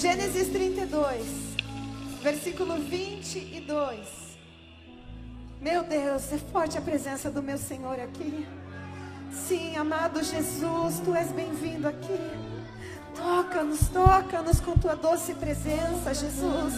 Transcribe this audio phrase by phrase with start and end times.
[0.00, 1.26] Gênesis 32,
[2.22, 3.98] versículo 22.
[5.60, 8.46] Meu Deus, é forte a presença do meu Senhor aqui.
[9.32, 12.16] Sim, amado Jesus, tu és bem-vindo aqui.
[13.16, 16.74] Toca-nos, toca-nos com tua doce presença, Jesus.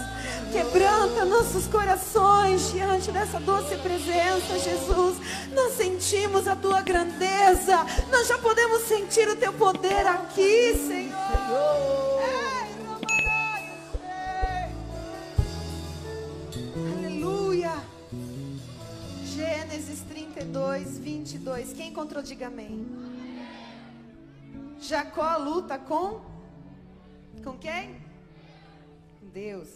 [0.51, 5.19] Quebranta nossos corações diante dessa doce presença, Jesus.
[5.53, 7.85] Nós sentimos a tua grandeza.
[8.11, 12.00] Nós já podemos sentir o teu poder aqui, Senhor.
[20.41, 21.73] 42, 22.
[21.75, 22.87] Quem encontrou, diga amém.
[24.79, 26.23] Jacó luta com?
[27.45, 28.01] Com quem?
[29.21, 29.69] Deus.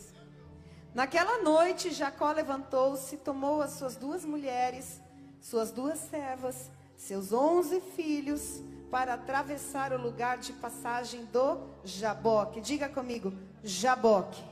[0.95, 5.03] Naquela noite, Jacó levantou-se, tomou as suas duas mulheres,
[5.41, 12.61] suas duas servas, seus onze filhos, para atravessar o lugar de passagem do Jaboque.
[12.63, 14.43] Diga comigo, Jaboque.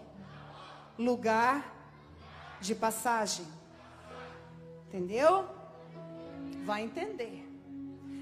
[0.99, 1.75] Lugar
[2.61, 3.47] de passagem.
[4.89, 5.62] Entendeu?
[6.65, 7.49] Vai entender.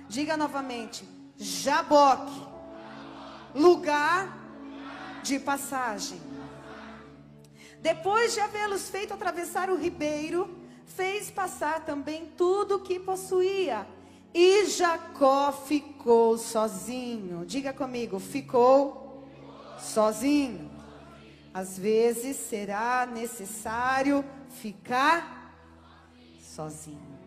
[0.09, 1.05] Diga novamente,
[1.37, 2.49] Jaboque.
[3.55, 4.39] Lugar
[5.23, 6.21] de passagem.
[7.81, 13.87] Depois de havê-los feito atravessar o ribeiro, fez passar também tudo o que possuía.
[14.33, 17.45] E Jacó ficou sozinho.
[17.45, 19.27] Diga comigo, ficou
[19.79, 20.71] sozinho.
[21.53, 25.57] Às vezes será necessário ficar
[26.41, 27.19] sozinho.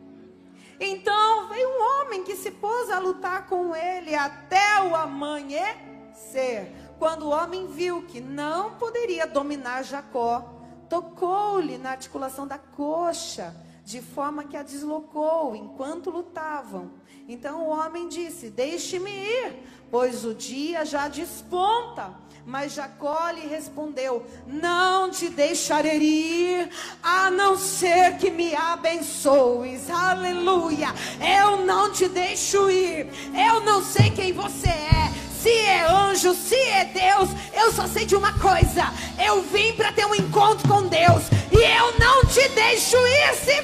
[0.85, 6.73] Então veio um homem que se pôs a lutar com ele até o amanhecer.
[6.99, 10.43] Quando o homem viu que não poderia dominar Jacó,
[10.89, 16.91] tocou-lhe na articulação da coxa, de forma que a deslocou enquanto lutavam.
[17.29, 22.13] Então o homem disse: Deixe-me ir, pois o dia já desponta.
[22.45, 26.69] Mas Jacó lhe respondeu: Não te deixarei ir,
[27.01, 29.89] a não ser que me abençoes.
[29.89, 30.93] Aleluia.
[31.41, 33.07] Eu não te deixo ir.
[33.33, 38.05] Eu não sei quem você é se é anjo, se é Deus, eu só sei
[38.05, 42.47] de uma coisa: eu vim para ter um encontro com Deus, e eu não te
[42.47, 43.61] deixo ir se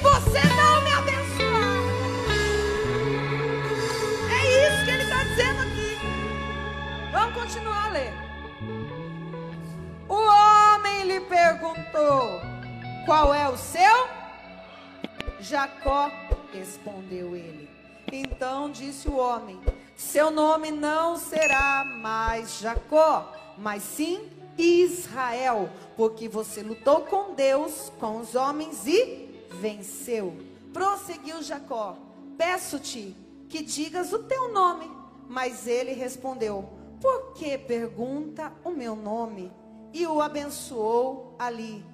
[16.60, 17.68] respondeu ele.
[18.12, 19.58] Então disse o homem:
[19.96, 24.28] seu nome não será mais Jacó, mas sim
[24.58, 30.36] Israel, porque você lutou com Deus, com os homens e venceu.
[30.72, 31.96] Prosseguiu Jacó:
[32.36, 33.16] Peço-te
[33.48, 34.90] que digas o teu nome.
[35.28, 36.68] Mas ele respondeu:
[37.00, 39.50] Por que pergunta o meu nome?
[39.92, 41.84] E o abençoou ali.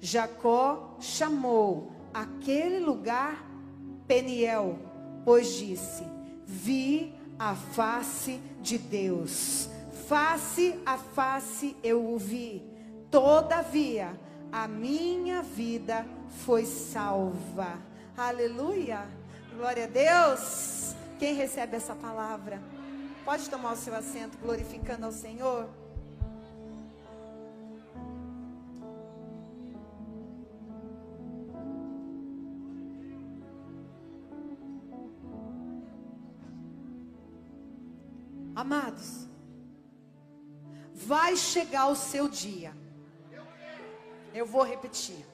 [0.00, 3.49] Jacó chamou aquele lugar
[4.10, 4.76] Peniel,
[5.24, 6.02] pois disse:
[6.44, 9.70] Vi a face de Deus.
[10.08, 12.60] Face a face eu o vi.
[13.08, 14.18] Todavia,
[14.50, 16.04] a minha vida
[16.44, 17.78] foi salva.
[18.16, 19.06] Aleluia.
[19.56, 20.96] Glória a Deus.
[21.20, 22.60] Quem recebe essa palavra?
[23.24, 25.68] Pode tomar o seu assento glorificando ao Senhor.
[38.60, 39.26] Amados,
[40.92, 42.76] vai chegar o seu dia.
[44.34, 45.24] Eu vou repetir.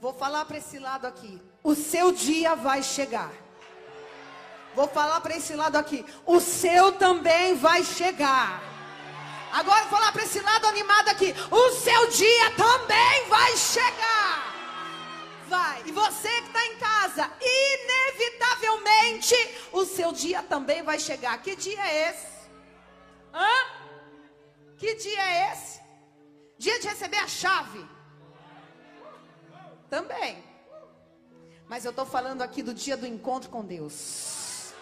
[0.00, 1.38] Vou falar para esse lado aqui.
[1.62, 3.30] O seu dia vai chegar.
[4.74, 6.02] Vou falar para esse lado aqui.
[6.24, 8.62] O seu também vai chegar.
[9.52, 11.34] Agora vou falar para esse lado animado aqui.
[11.50, 14.52] O seu dia também vai chegar
[15.52, 15.82] vai.
[15.84, 17.30] E você que está em casa,
[18.62, 19.34] inevitavelmente
[19.72, 21.40] o seu dia também vai chegar.
[21.42, 22.26] Que dia é esse?
[23.34, 23.48] Hã?
[24.78, 25.80] Que dia é esse?
[26.58, 27.84] Dia de receber a chave.
[29.90, 30.42] Também.
[31.68, 34.72] Mas eu estou falando aqui do dia do encontro com Deus.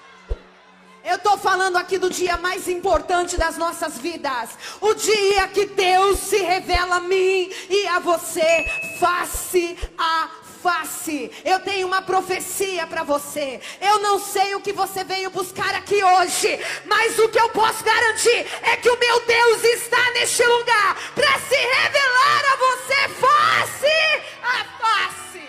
[1.02, 4.50] Eu estou falando aqui do dia mais importante das nossas vidas.
[4.80, 8.66] O dia que Deus se revela a mim e a você
[8.98, 10.28] face a
[10.62, 11.30] face.
[11.44, 13.60] Eu tenho uma profecia para você.
[13.80, 17.82] Eu não sei o que você veio buscar aqui hoje, mas o que eu posso
[17.84, 24.00] garantir é que o meu Deus está neste lugar para se revelar a você face
[24.42, 25.48] a face.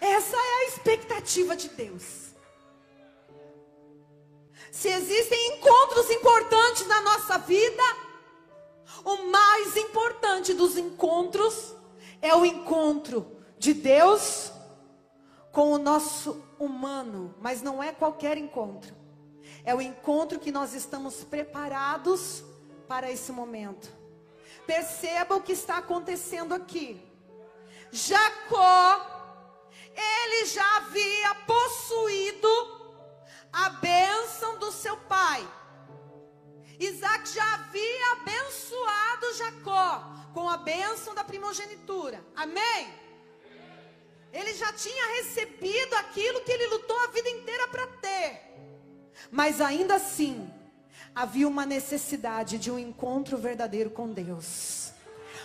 [0.00, 2.28] Essa é a expectativa de Deus.
[4.70, 7.82] Se existem encontros importantes na nossa vida,
[9.04, 11.74] o mais importante dos encontros
[12.20, 14.52] é o encontro de Deus
[15.52, 18.94] com o nosso humano, mas não é qualquer encontro.
[19.64, 22.42] É o encontro que nós estamos preparados
[22.86, 23.90] para esse momento.
[24.66, 27.00] Perceba o que está acontecendo aqui.
[27.90, 29.18] Jacó,
[29.94, 32.37] ele já havia possuído
[39.38, 39.90] Jacó
[40.34, 42.22] com a bênção da primogenitura.
[42.36, 42.92] Amém?
[44.32, 48.42] Ele já tinha recebido aquilo que ele lutou a vida inteira para ter.
[49.30, 50.52] Mas ainda assim,
[51.14, 54.92] havia uma necessidade de um encontro verdadeiro com Deus.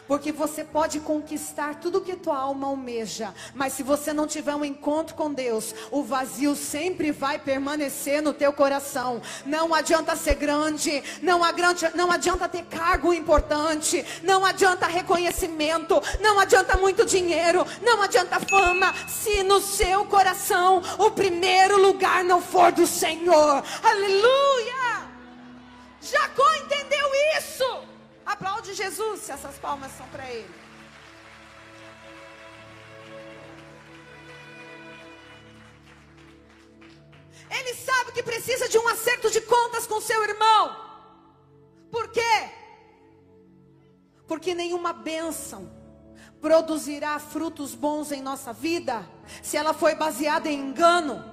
[0.07, 4.65] Porque você pode conquistar tudo que tua alma almeja, mas se você não tiver um
[4.65, 9.21] encontro com Deus, o vazio sempre vai permanecer no teu coração.
[9.45, 16.39] Não adianta ser grande, não adianta, não adianta ter cargo importante, não adianta reconhecimento, não
[16.39, 22.71] adianta muito dinheiro, não adianta fama, se no seu coração o primeiro lugar não for
[22.71, 23.63] do Senhor.
[23.81, 25.03] Aleluia!
[26.01, 26.82] Jacó entendeu.
[28.43, 30.53] Aplaude Jesus se essas palmas são para ele.
[37.49, 40.75] Ele sabe que precisa de um acerto de contas com seu irmão.
[41.89, 42.49] Por quê?
[44.27, 45.71] Porque nenhuma bênção
[46.41, 49.09] produzirá frutos bons em nossa vida
[49.41, 51.23] se ela foi baseada em engano.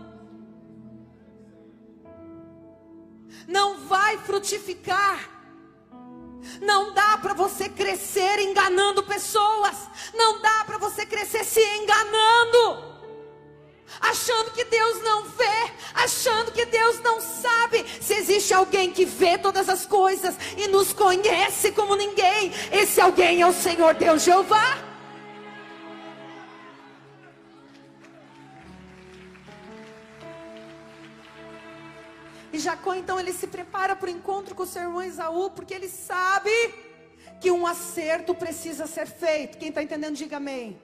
[3.49, 5.40] Não vai frutificar
[6.61, 9.77] não dá para você crescer enganando pessoas.
[10.15, 12.91] Não dá para você crescer se enganando.
[14.01, 17.85] Achando que Deus não vê, achando que Deus não sabe.
[18.01, 23.43] Se existe alguém que vê todas as coisas e nos conhece como ninguém, esse alguém
[23.43, 24.90] é o Senhor Deus Jeová.
[32.61, 35.89] Jacó então ele se prepara para o encontro com o seu irmão Isaú, porque ele
[35.89, 36.51] sabe
[37.41, 39.59] que um acerto precisa ser feito.
[39.59, 40.79] Quem está entendendo, diga amém.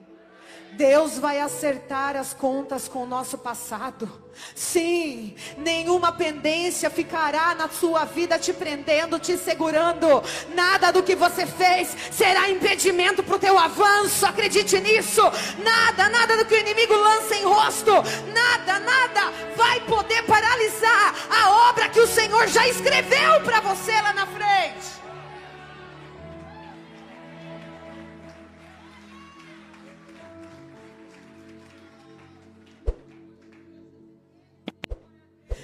[0.77, 4.09] Deus vai acertar as contas com o nosso passado.
[4.53, 10.23] Sim, nenhuma pendência ficará na sua vida te prendendo, te segurando.
[10.53, 14.25] Nada do que você fez será impedimento para o teu avanço.
[14.27, 15.23] Acredite nisso.
[15.63, 17.91] Nada, nada do que o inimigo lança em rosto.
[18.31, 24.13] Nada, nada vai poder paralisar a obra que o Senhor já escreveu para você lá
[24.13, 24.96] na frente.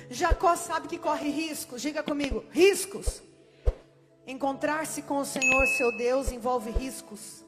[0.09, 3.21] Jacó sabe que corre riscos, diga comigo, riscos.
[4.25, 7.43] Encontrar-se com o Senhor, seu Deus, envolve riscos.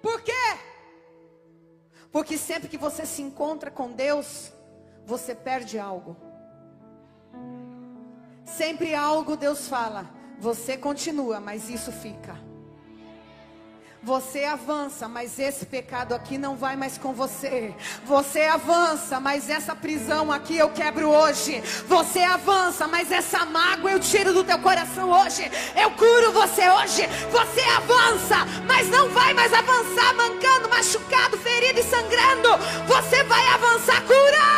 [0.00, 0.32] Por quê?
[2.10, 4.52] Porque sempre que você se encontra com Deus,
[5.04, 6.16] você perde algo.
[8.44, 10.08] Sempre algo Deus fala,
[10.38, 12.47] você continua, mas isso fica.
[14.08, 17.74] Você avança, mas esse pecado aqui não vai mais com você.
[18.06, 21.62] Você avança, mas essa prisão aqui eu quebro hoje.
[21.86, 25.52] Você avança, mas essa mágoa eu tiro do teu coração hoje.
[25.76, 27.06] Eu curo você hoje.
[27.30, 32.56] Você avança, mas não vai mais avançar mancando, machucado, ferido e sangrando.
[32.86, 34.57] Você vai avançar curado.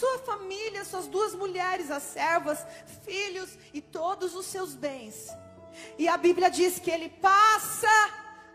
[0.00, 2.58] Sua família, suas duas mulheres, as servas,
[3.04, 5.28] filhos e todos os seus bens.
[5.98, 7.88] E a Bíblia diz que ele passa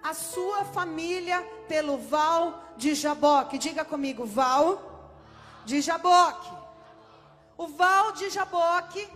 [0.01, 3.57] a sua família pelo val de Jaboque.
[3.57, 4.67] Diga comigo, val
[5.65, 6.51] de Jaboque.
[7.57, 9.07] O val de Jaboque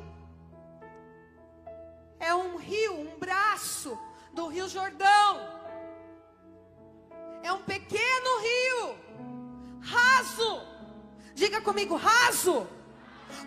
[2.20, 3.98] é um rio, um braço
[4.34, 5.64] do Rio Jordão.
[7.42, 8.33] É um pequeno
[11.54, 12.66] Diga comigo, raso.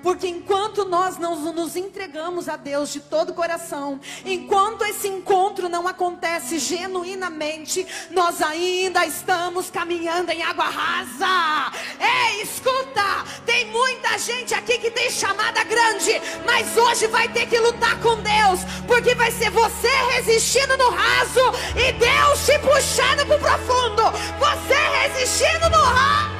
[0.00, 5.68] Porque enquanto nós não nos entregamos a Deus de todo o coração, enquanto esse encontro
[5.68, 11.72] não acontece genuinamente, nós ainda estamos caminhando em água rasa.
[11.98, 16.12] Ei, escuta, tem muita gente aqui que tem chamada grande,
[16.44, 21.40] mas hoje vai ter que lutar com Deus, porque vai ser você resistindo no raso
[21.74, 24.02] e Deus te puxando para o profundo.
[24.38, 26.35] Você resistindo no raso.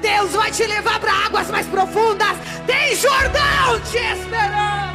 [0.00, 2.36] Deus vai te levar para águas mais profundas.
[2.66, 4.94] Tem Jordão te esperando.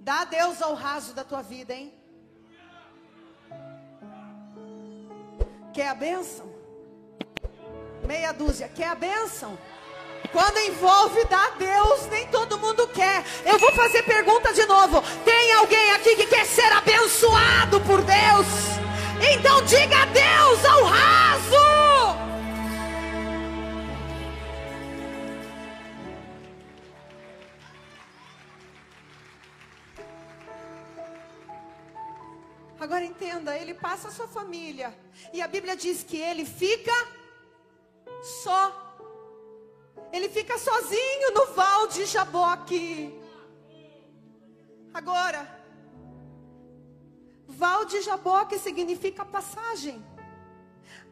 [0.00, 1.94] Dá Deus ao raso da tua vida, hein?
[5.72, 6.50] Quer a bênção?
[8.06, 8.68] Meia dúzia.
[8.68, 9.58] Quer a bênção?
[10.32, 13.24] Quando envolve dar Deus, nem todo mundo quer.
[13.44, 15.02] Eu vou fazer pergunta de novo.
[15.24, 18.46] Tem alguém aqui que quer ser abençoado por Deus?
[19.34, 21.20] Então diga Deus ao raso.
[32.80, 34.92] Agora entenda, ele passa a sua família.
[35.34, 36.92] E a Bíblia diz que ele fica
[38.42, 38.89] só.
[40.12, 43.18] Ele fica sozinho no val de Jaboque.
[44.92, 45.48] Agora,
[47.46, 50.04] val de Jaboque significa passagem.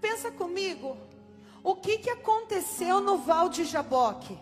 [0.01, 0.97] Pensa comigo,
[1.63, 4.39] o que, que aconteceu no val de Jaboque?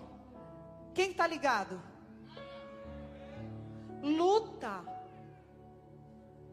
[0.94, 1.80] Quem está ligado?
[4.02, 4.84] Luta.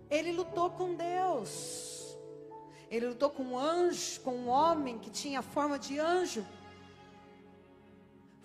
[0.09, 2.17] Ele lutou com Deus.
[2.89, 6.45] Ele lutou com um anjo, com um homem que tinha forma de anjo.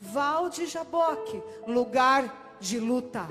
[0.01, 3.29] Val de Jaboque, lugar de luta.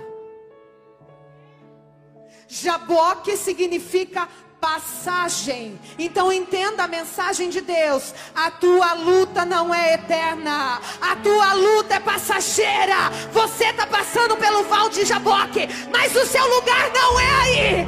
[2.48, 4.28] Jaboque significa
[4.60, 5.80] passagem.
[5.98, 8.14] Então entenda a mensagem de Deus.
[8.36, 10.82] A tua luta não é eterna.
[11.02, 13.10] A tua luta é passageira.
[13.32, 17.87] Você está passando pelo val de Jaboque, mas o seu lugar não é aí.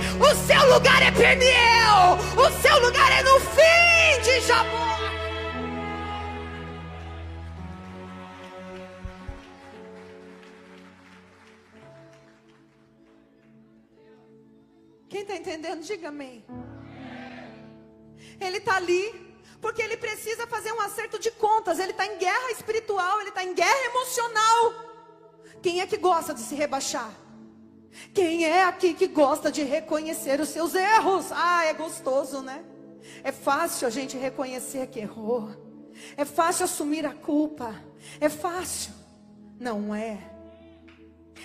[15.79, 16.45] Diga amém.
[18.39, 19.29] Ele está ali
[19.61, 21.79] porque ele precisa fazer um acerto de contas.
[21.79, 24.73] Ele está em guerra espiritual, ele está em guerra emocional.
[25.61, 27.11] Quem é que gosta de se rebaixar?
[28.13, 31.31] Quem é aqui que gosta de reconhecer os seus erros?
[31.31, 32.63] Ah, é gostoso, né?
[33.23, 35.49] É fácil a gente reconhecer que errou.
[36.15, 37.75] É fácil assumir a culpa.
[38.19, 38.93] É fácil.
[39.59, 40.17] Não é.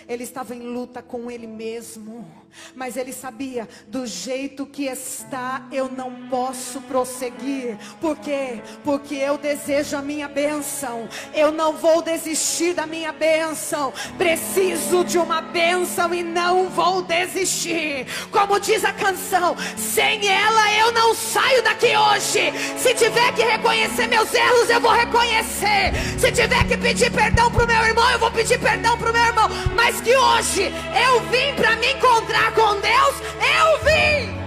[0.06, 2.43] Ele estava em luta com ele mesmo.
[2.74, 7.76] Mas ele sabia, do jeito que está, eu não posso prosseguir.
[8.00, 8.60] Por quê?
[8.82, 11.08] Porque eu desejo a minha bênção.
[11.32, 13.92] Eu não vou desistir da minha bênção.
[14.18, 18.06] Preciso de uma bênção e não vou desistir.
[18.30, 22.52] Como diz a canção, sem ela eu não saio daqui hoje.
[22.76, 25.92] Se tiver que reconhecer meus erros, eu vou reconhecer.
[26.18, 29.12] Se tiver que pedir perdão para o meu irmão, eu vou pedir perdão para o
[29.12, 29.48] meu irmão.
[29.74, 30.72] Mas que hoje
[31.06, 34.44] eu vim para me encontrar com Deus, eu vim.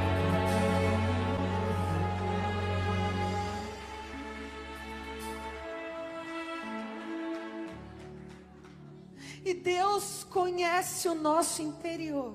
[9.46, 12.34] E Deus conhece o nosso interior.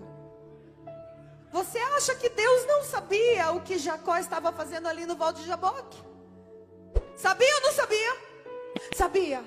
[1.53, 5.45] Você acha que Deus não sabia o que Jacó estava fazendo ali no Val de
[5.45, 6.03] Jaboque?
[7.15, 8.17] Sabia ou não sabia?
[8.97, 9.45] Sabia.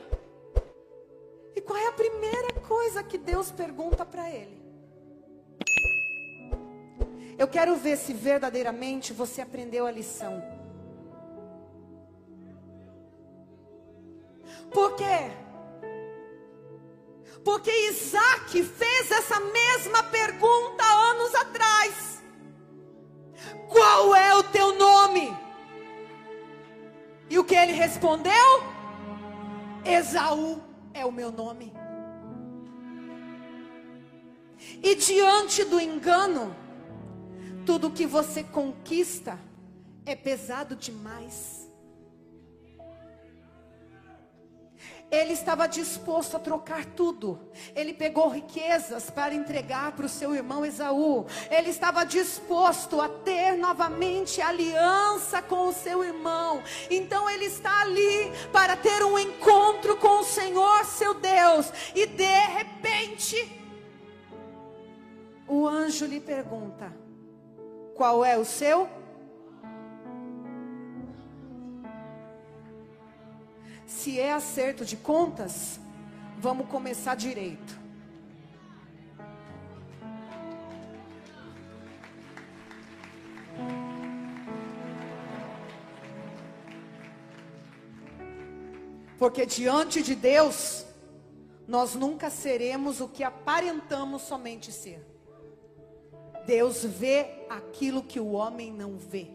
[1.55, 4.54] E qual é a primeira coisa que Deus pergunta para ele?
[7.37, 10.41] Eu quero ver se verdadeiramente você aprendeu a lição.
[14.71, 15.31] Por quê?
[17.43, 22.23] Porque Isaac fez essa mesma pergunta anos atrás.
[23.67, 25.37] Qual é o teu nome?
[27.29, 28.63] E o que ele respondeu?
[29.83, 30.61] Esaú
[30.93, 31.73] é o meu nome.
[34.81, 36.55] E diante do engano,
[37.65, 39.39] tudo que você conquista
[40.05, 41.65] é pesado demais.
[45.11, 47.39] Ele estava disposto a trocar tudo.
[47.75, 51.25] Ele pegou riquezas para entregar para o seu irmão Esaú.
[51.49, 56.61] Ele estava disposto a ter novamente aliança com o seu irmão.
[56.89, 61.71] Então ele está ali para ter um encontro com o Senhor, seu Deus.
[61.93, 63.61] E de repente,
[65.47, 67.04] o anjo lhe pergunta:
[67.95, 68.89] qual é o seu?
[73.87, 75.79] Se é acerto de contas,
[76.37, 77.79] vamos começar direito.
[89.17, 90.85] Porque diante de Deus,
[91.65, 95.14] nós nunca seremos o que aparentamos somente ser.
[96.45, 99.27] Deus vê aquilo que o homem não vê.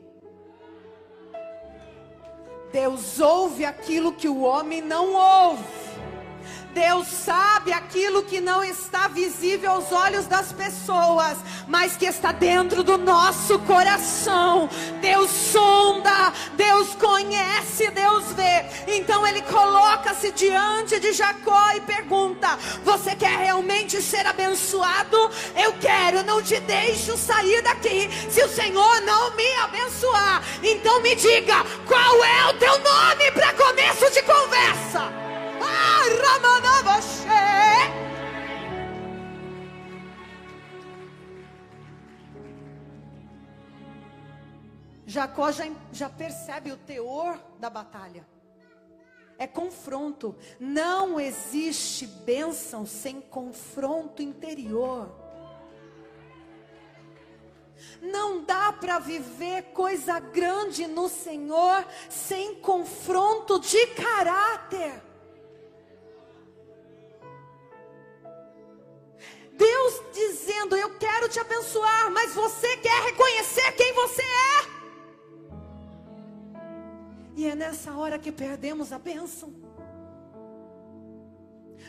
[2.72, 5.64] Deus ouve aquilo que o homem não ouve.
[6.74, 12.82] Deus sabe aquilo que não está visível aos olhos das pessoas, mas que está dentro
[12.82, 14.68] do nosso coração.
[15.00, 18.64] Deus sonda, Deus conhece, Deus vê.
[18.86, 25.30] Então ele coloca-se diante de Jacó e pergunta: Você quer realmente ser abençoado?
[25.56, 30.42] Eu quero, não te deixo sair daqui se o Senhor não me abençoar.
[30.62, 35.29] Então me diga, qual é o teu nome para começo de conversa?
[45.10, 48.24] Jacó já, já percebe o teor da batalha.
[49.36, 50.36] É confronto.
[50.60, 55.10] Não existe bênção sem confronto interior.
[58.00, 65.09] Não dá para viver coisa grande no Senhor sem confronto de caráter.
[69.60, 74.80] Deus dizendo: Eu quero te abençoar, mas você quer reconhecer quem você é.
[77.36, 79.52] E é nessa hora que perdemos a bênção.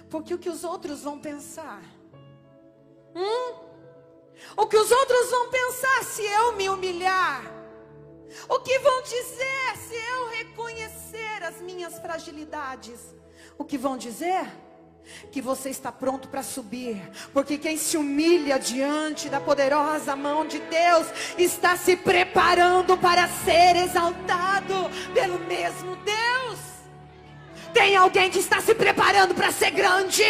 [0.10, 1.82] Porque o que os outros vão pensar?
[3.16, 3.56] Hum?
[4.58, 7.42] O que os outros vão pensar se eu me humilhar?
[8.50, 13.00] O que vão dizer se eu reconhecer as minhas fragilidades?
[13.58, 14.46] O que vão dizer?
[15.32, 17.02] Que você está pronto para subir,
[17.34, 23.76] porque quem se humilha diante da poderosa mão de Deus está se preparando para ser
[23.76, 26.60] exaltado pelo mesmo Deus.
[27.74, 30.24] Tem alguém que está se preparando para ser grande?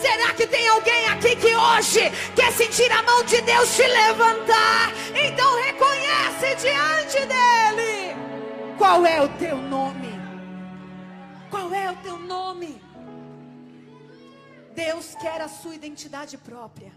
[0.00, 4.92] Será que tem alguém aqui que hoje quer sentir a mão de Deus te levantar?
[5.14, 8.16] Então reconhece diante dele.
[8.76, 10.18] Qual é o teu nome?
[11.50, 12.87] Qual é o teu nome?
[14.78, 16.92] Deus quer a sua identidade própria.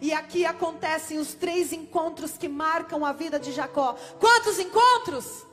[0.00, 3.96] E aqui acontecem os três encontros que marcam a vida de Jacó.
[4.20, 5.44] Quantos encontros?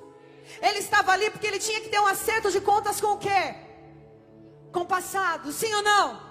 [0.61, 3.55] Ele estava ali porque ele tinha que ter um acerto de contas com o quê?
[4.71, 6.26] Com o passado, sim ou não?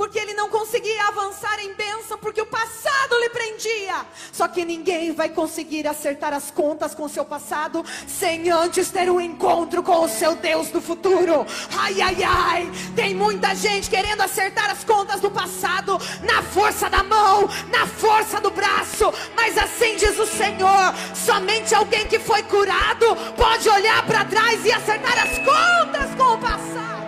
[0.00, 4.06] Porque ele não conseguia avançar em bênção, porque o passado lhe prendia.
[4.32, 9.10] Só que ninguém vai conseguir acertar as contas com o seu passado sem antes ter
[9.10, 11.46] um encontro com o seu Deus do futuro.
[11.78, 17.02] Ai, ai, ai, tem muita gente querendo acertar as contas do passado na força da
[17.02, 23.04] mão, na força do braço, mas assim diz o Senhor: somente alguém que foi curado
[23.36, 26.99] pode olhar para trás e acertar as contas com o passado.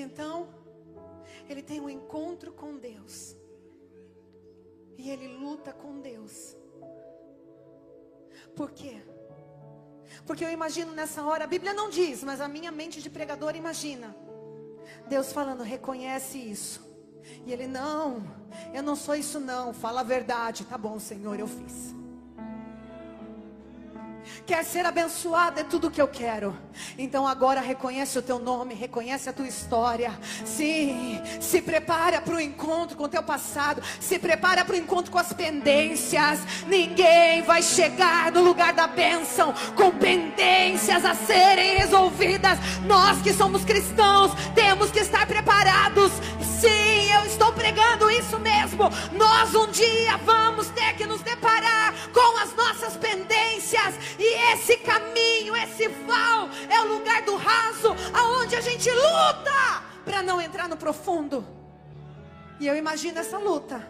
[0.00, 0.48] Então,
[1.48, 3.36] ele tem um encontro com Deus.
[4.96, 6.56] E ele luta com Deus.
[8.54, 9.00] Por quê?
[10.26, 13.56] Porque eu imagino nessa hora, a Bíblia não diz, mas a minha mente de pregador
[13.56, 14.14] imagina.
[15.08, 16.88] Deus falando, reconhece isso.
[17.46, 18.22] E ele, não,
[18.74, 20.64] eu não sou isso não, fala a verdade.
[20.64, 21.94] Tá bom, Senhor, eu fiz.
[24.50, 26.58] Quer ser abençoado é tudo que eu quero.
[26.98, 30.12] Então agora reconhece o teu nome, reconhece a tua história.
[30.44, 33.80] Sim, se prepara para o encontro com o teu passado.
[34.00, 36.40] Se prepara para o encontro com as pendências.
[36.66, 42.58] Ninguém vai chegar no lugar da bênção com pendências a serem resolvidas.
[42.88, 46.10] Nós que somos cristãos temos que estar preparados.
[46.60, 48.90] Sim, eu estou pregando isso mesmo.
[49.12, 51.19] Nós um dia vamos ter que nos
[54.52, 60.40] esse caminho, esse val, é o lugar do raso, aonde a gente luta para não
[60.40, 61.46] entrar no profundo.
[62.58, 63.86] E eu imagino essa luta.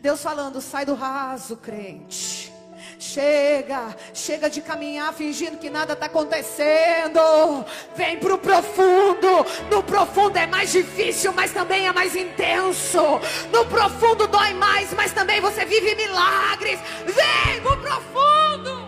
[0.00, 2.52] Deus falando: sai do raso, crente.
[2.98, 7.64] Chega, chega de caminhar fingindo que nada está acontecendo.
[7.94, 9.28] Vem para o profundo.
[9.70, 13.02] No profundo é mais difícil, mas também é mais intenso.
[13.52, 16.78] No profundo dói mais, mas também você vive milagres.
[17.04, 18.83] Vem para o profundo.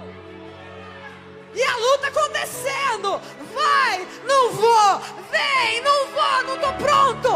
[1.57, 3.19] E a luta acontecendo.
[3.55, 4.99] Vai, não vou.
[5.31, 7.29] Vem, não vou, não estou pronto.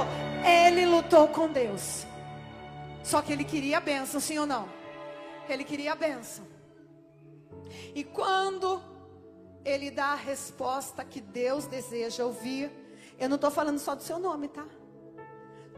[0.47, 2.07] Ele lutou com Deus.
[3.03, 4.69] Só que ele queria a benção, sim ou não?
[5.49, 6.47] Ele queria a benção.
[7.95, 8.83] E quando
[9.65, 12.71] ele dá a resposta que Deus deseja ouvir,
[13.19, 14.67] eu não estou falando só do seu nome, tá?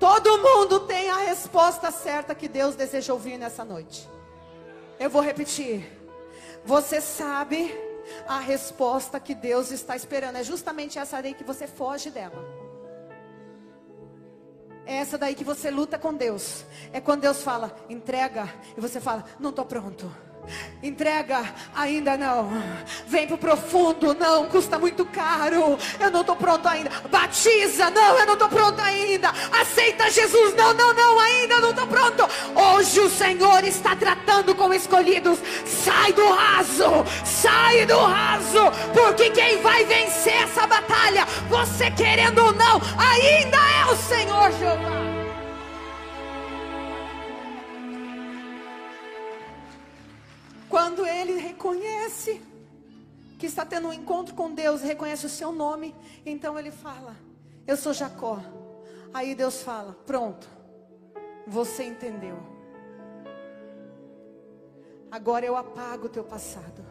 [0.01, 4.09] Todo mundo tem a resposta certa que Deus deseja ouvir nessa noite.
[4.99, 5.97] Eu vou repetir.
[6.65, 7.73] Você sabe
[8.27, 10.37] a resposta que Deus está esperando.
[10.37, 12.43] É justamente essa aí que você foge dela.
[14.85, 16.65] É essa daí que você luta com Deus.
[16.93, 20.12] É quando Deus fala, entrega, e você fala, não estou pronto.
[20.83, 22.51] Entrega, ainda não.
[23.07, 25.79] Vem pro profundo, não, custa muito caro.
[26.01, 26.91] Eu não estou pronto ainda.
[27.09, 29.33] Batiza, não, eu não estou pronto ainda.
[29.61, 32.29] Aceita Jesus, não, não, não, ainda não estou pronto.
[32.55, 35.39] Hoje o Senhor está tratando com escolhidos.
[35.65, 42.53] Sai do raso, sai do raso, porque quem vai vencer essa batalha, você querendo ou
[42.53, 45.12] não, ainda é o Senhor Jeová.
[50.73, 52.41] Quando ele reconhece
[53.39, 57.15] que está tendo um encontro com Deus, reconhece o seu nome, então ele fala:
[57.67, 58.41] Eu sou Jacó.
[59.13, 60.49] Aí Deus fala: Pronto,
[61.47, 62.39] você entendeu.
[65.11, 66.83] Agora eu apago o teu passado.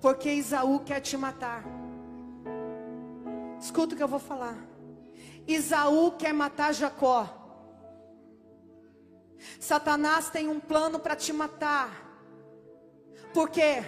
[0.00, 1.62] Porque Isaú quer te matar.
[3.60, 4.56] Escuta o que eu vou falar.
[5.46, 7.37] Isaú quer matar Jacó.
[9.60, 12.06] Satanás tem um plano para te matar.
[13.32, 13.82] Por quê?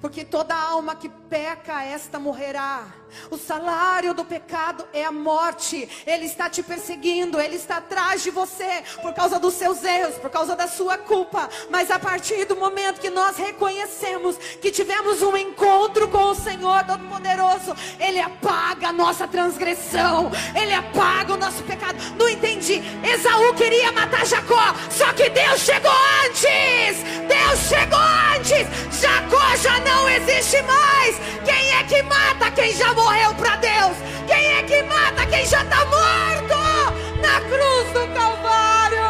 [0.00, 2.86] Porque toda alma que peca, esta morrerá.
[3.30, 5.88] O salário do pecado é a morte.
[6.06, 10.30] Ele está te perseguindo, ele está atrás de você por causa dos seus erros, por
[10.30, 11.48] causa da sua culpa.
[11.70, 16.84] Mas a partir do momento que nós reconhecemos que tivemos um encontro com o Senhor
[16.84, 21.96] Todo-Poderoso, ele apaga a nossa transgressão, ele apaga o nosso pecado.
[22.16, 22.82] Não entendi.
[23.02, 25.92] Esaú queria matar Jacó, só que Deus chegou
[26.24, 27.02] antes.
[27.26, 27.98] Deus chegou
[28.34, 29.00] antes.
[29.00, 31.16] Jacó já não existe mais.
[31.44, 33.96] Quem é que mata quem já morreu para Deus?
[34.26, 39.08] Quem é que mata quem já está morto na cruz do Calvário?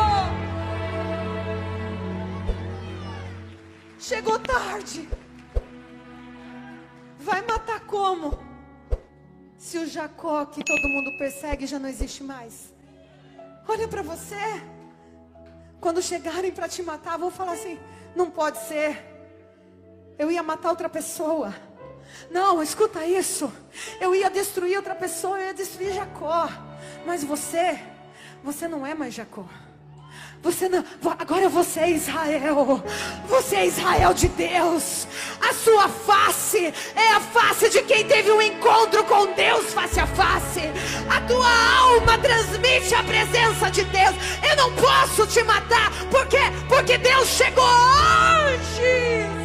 [3.99, 5.09] Chegou tarde.
[7.19, 8.39] Vai matar como?
[9.59, 12.73] Se o Jacó que todo mundo persegue já não existe mais.
[13.67, 14.63] Olha para você.
[15.81, 17.79] Quando chegarem para te matar, vão falar assim:
[18.17, 19.18] não pode ser.
[20.19, 21.55] Eu ia matar outra pessoa.
[22.31, 23.53] Não, escuta isso.
[24.01, 26.49] Eu ia destruir outra pessoa, eu ia destruir Jacó.
[27.07, 27.79] Mas você,
[28.43, 29.45] você não é mais Jacó.
[30.43, 30.85] Você não,
[31.19, 32.83] agora você é Israel.
[33.29, 35.07] Você é Israel de Deus.
[35.41, 40.07] A sua face é a face de quem teve um encontro com Deus face a
[40.07, 40.61] face.
[41.11, 44.15] A tua alma transmite a presença de Deus.
[44.49, 46.43] Eu não posso te matar, por quê?
[46.69, 49.38] Porque Deus chegou hoje.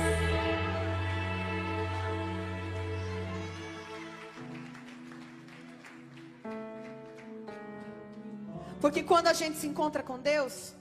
[8.84, 10.74] Porque quando a gente se encontra com Deus,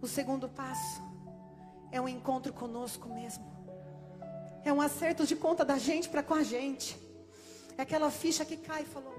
[0.00, 1.00] o segundo passo
[1.92, 3.44] é um encontro conosco mesmo.
[4.64, 6.98] É um acerto de conta da gente para com a gente.
[7.78, 9.14] É aquela ficha que cai e falou: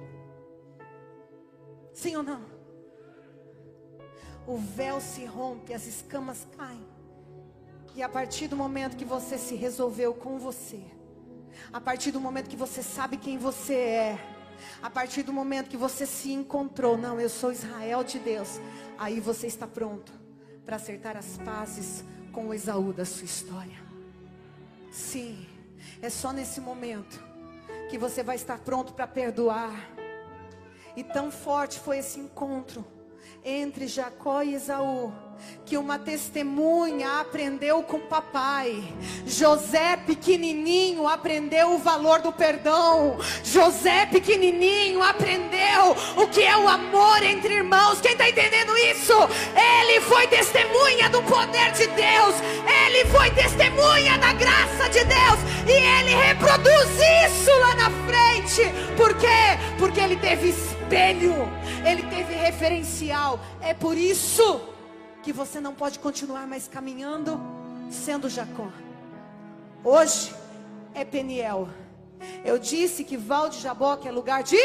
[1.94, 2.44] Sim ou não?
[4.46, 6.86] O véu se rompe, as escamas caem.
[7.96, 10.84] E a partir do momento que você se resolveu com você,
[11.72, 14.37] a partir do momento que você sabe quem você é,
[14.82, 18.60] a partir do momento que você se encontrou, não, eu sou Israel de Deus,
[18.98, 20.12] aí você está pronto
[20.66, 23.78] para acertar as pazes com o Esaú da sua história.
[24.92, 25.48] Sim,
[26.02, 27.24] é só nesse momento
[27.90, 29.74] que você vai estar pronto para perdoar.
[30.96, 32.86] E tão forte foi esse encontro
[33.44, 35.14] entre Jacó e Esaú
[35.66, 38.84] que uma testemunha aprendeu com papai.
[39.26, 43.18] José pequenininho aprendeu o valor do perdão.
[43.44, 48.00] José pequenininho aprendeu o que é o amor entre irmãos.
[48.00, 49.14] Quem está entendendo isso?
[49.56, 52.36] Ele foi testemunha do poder de Deus.
[52.86, 55.40] Ele foi testemunha da graça de Deus.
[55.68, 56.90] E ele reproduz
[57.26, 58.62] isso lá na frente.
[58.96, 59.60] Por quê?
[59.78, 61.57] Porque ele teve espelho.
[61.86, 63.40] Ele teve referencial.
[63.62, 64.62] É por isso
[65.24, 67.40] que você não pode continuar mais caminhando
[67.90, 68.70] sendo Jacó.
[69.84, 70.34] Hoje
[70.94, 71.68] é Peniel.
[72.44, 74.58] Eu disse que Val de Jaboque é lugar de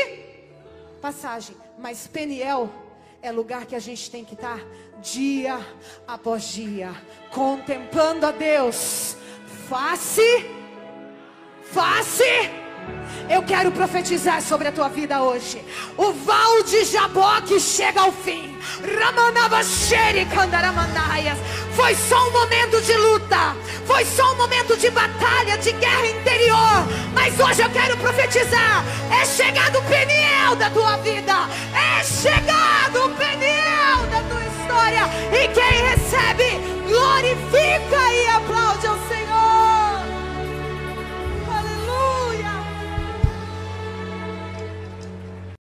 [1.01, 2.71] passagem, mas Peniel
[3.21, 4.61] é lugar que a gente tem que estar
[5.01, 5.59] dia
[6.07, 6.93] após dia,
[7.31, 9.17] contemplando a Deus,
[9.69, 10.23] face,
[11.63, 12.62] face
[13.29, 15.63] eu quero profetizar sobre a tua vida hoje.
[15.97, 18.57] O val de Jaboque chega ao fim.
[21.75, 23.57] Foi só um momento de luta.
[23.87, 26.87] Foi só um momento de batalha, de guerra interior.
[27.15, 28.85] Mas hoje eu quero profetizar.
[29.11, 31.49] É chegado o peniel da tua vida.
[31.75, 35.09] É chegado o peniel da tua história.
[35.33, 38.13] E quem recebe, glorifica